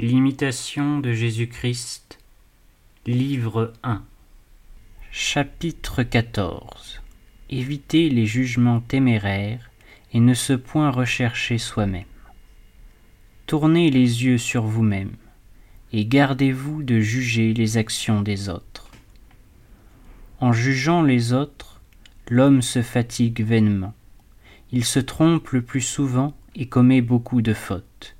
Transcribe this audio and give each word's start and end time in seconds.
L'imitation 0.00 1.00
de 1.00 1.12
Jésus-Christ, 1.12 2.20
livre 3.04 3.72
1 3.82 4.04
Chapitre 5.10 6.04
14 6.04 7.02
Éviter 7.50 8.08
les 8.08 8.24
jugements 8.24 8.78
téméraires 8.78 9.72
et 10.12 10.20
ne 10.20 10.34
se 10.34 10.52
point 10.52 10.92
rechercher 10.92 11.58
soi-même. 11.58 12.04
Tournez 13.46 13.90
les 13.90 14.24
yeux 14.24 14.38
sur 14.38 14.62
vous-même 14.62 15.16
et 15.92 16.06
gardez-vous 16.06 16.84
de 16.84 17.00
juger 17.00 17.52
les 17.52 17.76
actions 17.76 18.22
des 18.22 18.48
autres. 18.48 18.92
En 20.38 20.52
jugeant 20.52 21.02
les 21.02 21.32
autres, 21.32 21.80
l'homme 22.28 22.62
se 22.62 22.82
fatigue 22.82 23.44
vainement. 23.44 23.94
Il 24.70 24.84
se 24.84 25.00
trompe 25.00 25.48
le 25.48 25.62
plus 25.62 25.80
souvent 25.80 26.36
et 26.54 26.68
commet 26.68 27.00
beaucoup 27.00 27.42
de 27.42 27.52
fautes 27.52 28.14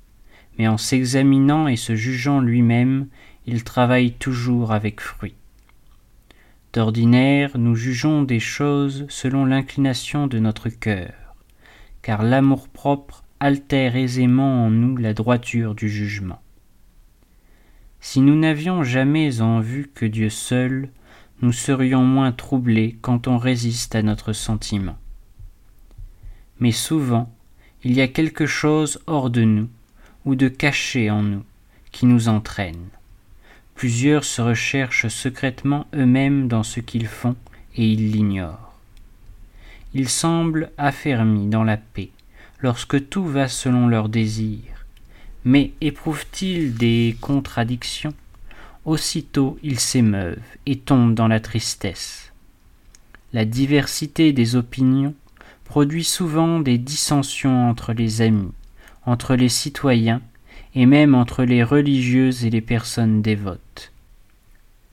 mais 0.59 0.67
en 0.67 0.77
s'examinant 0.77 1.69
et 1.69 1.77
se 1.77 1.95
jugeant 1.95 2.41
lui-même, 2.41 3.07
il 3.45 3.63
travaille 3.63 4.11
toujours 4.11 4.73
avec 4.73 4.99
fruit. 4.99 5.35
D'ordinaire, 6.73 7.57
nous 7.57 7.75
jugeons 7.75 8.23
des 8.23 8.41
choses 8.41 9.05
selon 9.07 9.45
l'inclination 9.45 10.27
de 10.27 10.37
notre 10.37 10.67
cœur, 10.67 11.13
car 12.01 12.23
l'amour-propre 12.23 13.23
altère 13.39 13.95
aisément 13.95 14.65
en 14.65 14.69
nous 14.69 14.97
la 14.97 15.13
droiture 15.13 15.75
du 15.75 15.87
jugement. 15.87 16.41
Si 18.01 18.19
nous 18.19 18.37
n'avions 18.37 18.83
jamais 18.83 19.39
en 19.39 19.61
vue 19.61 19.89
que 19.95 20.05
Dieu 20.05 20.29
seul, 20.29 20.89
nous 21.41 21.53
serions 21.53 22.03
moins 22.03 22.33
troublés 22.33 22.97
quand 23.01 23.27
on 23.27 23.37
résiste 23.37 23.95
à 23.95 24.01
notre 24.01 24.33
sentiment. 24.33 24.97
Mais 26.59 26.71
souvent, 26.71 27.33
il 27.85 27.93
y 27.93 28.01
a 28.01 28.09
quelque 28.09 28.45
chose 28.45 29.01
hors 29.07 29.29
de 29.29 29.43
nous, 29.43 29.69
ou 30.25 30.35
de 30.35 30.47
cacher 30.47 31.09
en 31.09 31.23
nous, 31.23 31.43
qui 31.91 32.05
nous 32.05 32.27
entraîne. 32.27 32.87
Plusieurs 33.75 34.25
se 34.25 34.41
recherchent 34.41 35.07
secrètement 35.07 35.87
eux-mêmes 35.95 36.47
dans 36.47 36.63
ce 36.63 36.79
qu'ils 36.79 37.07
font 37.07 37.35
et 37.75 37.85
ils 37.85 38.11
l'ignorent. 38.11 38.73
Ils 39.93 40.09
semblent 40.09 40.71
affermis 40.77 41.47
dans 41.47 41.63
la 41.63 41.77
paix 41.77 42.09
lorsque 42.59 43.09
tout 43.09 43.25
va 43.25 43.47
selon 43.47 43.87
leurs 43.87 44.09
désirs, 44.09 44.85
mais 45.45 45.71
éprouvent-ils 45.81 46.75
des 46.75 47.15
contradictions? 47.21 48.13
Aussitôt 48.85 49.57
ils 49.63 49.79
s'émeuvent 49.79 50.37
et 50.65 50.77
tombent 50.77 51.15
dans 51.15 51.27
la 51.27 51.39
tristesse. 51.39 52.31
La 53.33 53.45
diversité 53.45 54.33
des 54.33 54.55
opinions 54.55 55.13
produit 55.63 56.03
souvent 56.03 56.59
des 56.59 56.77
dissensions 56.77 57.69
entre 57.69 57.93
les 57.93 58.21
amis, 58.21 58.51
entre 59.09 59.35
les 59.35 59.49
citoyens 59.49 60.21
et 60.75 60.85
même 60.85 61.15
entre 61.15 61.43
les 61.43 61.63
religieuses 61.63 62.45
et 62.45 62.51
les 62.51 62.61
personnes 62.61 63.21
dévotes. 63.21 63.91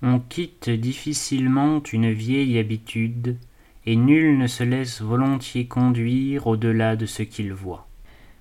On 0.03 0.19
quitte 0.21 0.71
difficilement 0.71 1.83
une 1.93 2.11
vieille 2.13 2.59
habitude, 2.59 3.37
et 3.85 3.95
nul 3.95 4.39
ne 4.39 4.47
se 4.47 4.65
laisse 4.65 5.03
volontiers 5.03 5.67
conduire 5.67 6.47
au-delà 6.47 6.97
de 6.97 7.07
ce 7.07 7.23
qu'il 7.23 7.53
voit. 7.53 7.87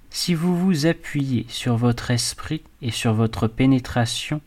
Si 0.09 0.33
vous 0.33 0.57
vous 0.57 0.85
appuyez 0.85 1.45
sur 1.49 1.75
votre 1.75 2.09
esprit 2.09 2.63
et 2.81 2.91
sur 2.91 3.13
votre 3.13 3.47
pénétration, 3.47 4.41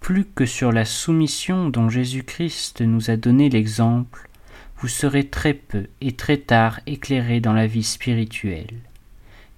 plus 0.00 0.26
que 0.26 0.46
sur 0.46 0.70
la 0.70 0.84
soumission 0.84 1.70
dont 1.70 1.88
Jésus-Christ 1.88 2.82
nous 2.82 3.10
a 3.10 3.16
donné 3.16 3.48
l'exemple, 3.48 4.28
vous 4.76 4.88
serez 4.88 5.24
très 5.24 5.54
peu 5.54 5.86
et 6.00 6.12
très 6.12 6.36
tard 6.36 6.80
éclairé 6.86 7.40
dans 7.40 7.54
la 7.54 7.66
vie 7.66 7.82
spirituelle 7.82 8.74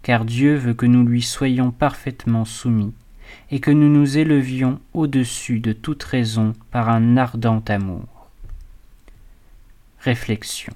car 0.02 0.24
Dieu 0.24 0.56
veut 0.56 0.74
que 0.74 0.86
nous 0.86 1.04
lui 1.04 1.22
soyons 1.22 1.70
parfaitement 1.70 2.44
soumis, 2.44 2.92
et 3.50 3.60
que 3.60 3.70
nous 3.70 3.88
nous 3.88 4.18
élevions 4.18 4.80
au-dessus 4.94 5.60
de 5.60 5.72
toute 5.72 6.02
raison 6.02 6.54
par 6.70 6.88
un 6.88 7.16
ardent 7.16 7.62
amour. 7.68 8.28
Réflexion. 10.00 10.72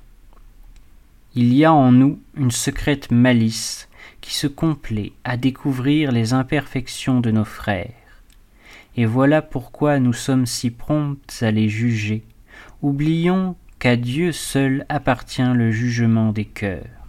Il 1.34 1.52
y 1.52 1.64
a 1.64 1.72
en 1.72 1.90
nous 1.90 2.20
une 2.36 2.50
secrète 2.50 3.10
malice 3.10 3.88
qui 4.20 4.34
se 4.34 4.46
complaît 4.46 5.12
à 5.24 5.36
découvrir 5.36 6.12
les 6.12 6.32
imperfections 6.32 7.20
de 7.20 7.30
nos 7.30 7.44
frères, 7.44 7.92
et 8.96 9.06
voilà 9.06 9.42
pourquoi 9.42 9.98
nous 9.98 10.12
sommes 10.12 10.46
si 10.46 10.70
prompts 10.70 11.42
à 11.42 11.50
les 11.50 11.68
juger, 11.68 12.22
oublions 12.82 13.56
qu'à 13.78 13.96
Dieu 13.96 14.30
seul 14.32 14.86
appartient 14.88 15.42
le 15.42 15.72
jugement 15.72 16.32
des 16.32 16.44
cœurs. 16.44 17.03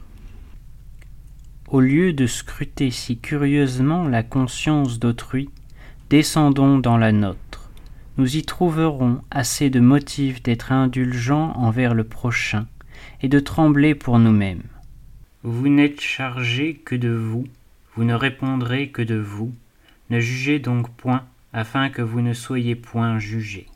Au 1.68 1.80
lieu 1.80 2.14
de 2.14 2.28
scruter 2.28 2.92
si 2.92 3.18
curieusement 3.18 4.08
la 4.08 4.22
conscience 4.22 5.00
d'autrui, 5.00 5.50
descendons 6.12 6.78
dans 6.78 6.98
la 6.98 7.12
nôtre. 7.12 7.72
Nous 8.18 8.38
y 8.38 8.44
trouverons 8.44 9.22
assez 9.32 9.72
de 9.72 9.80
motifs 9.80 10.44
d'être 10.44 10.72
indulgents 10.72 11.54
envers 11.56 11.96
le 11.96 12.04
prochain 12.04 12.68
et 13.22 13.30
de 13.30 13.40
trembler 13.40 13.96
pour 13.96 14.20
nous-mêmes. 14.20 14.62
Vous 15.42 15.68
n'êtes 15.68 16.02
chargé 16.02 16.76
que 16.76 16.96
de 16.96 17.10
vous, 17.10 17.46
vous 17.96 18.04
ne 18.04 18.14
répondrez 18.14 18.90
que 18.90 19.02
de 19.02 19.16
vous, 19.16 19.52
ne 20.12 20.20
jugez 20.20 20.60
donc 20.60 20.92
point, 20.92 21.26
afin 21.52 21.90
que 21.90 22.04
vous 22.04 22.22
ne 22.22 22.34
soyez 22.34 22.76
point 22.76 23.18
jugés. 23.18 23.68